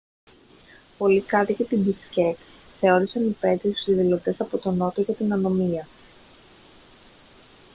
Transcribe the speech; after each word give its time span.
πολλοί 0.97 1.21
κάτοικοι 1.21 1.63
της 1.63 1.79
μπισκέκ 1.79 2.37
θεώρησαν 2.79 3.27
υπαίτιους 3.27 3.83
τους 3.83 3.93
διαδηλωτές 3.93 4.41
από 4.41 4.57
τον 4.57 4.77
νότο 4.77 5.01
για 5.01 5.13
την 5.13 5.33
ανομία 5.33 5.87